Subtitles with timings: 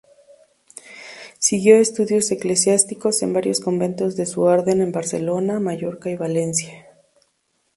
[1.37, 6.87] Siguió estudios eclesiásticos en varios conventos de su orden en Barcelona, Mallorca y Valencia.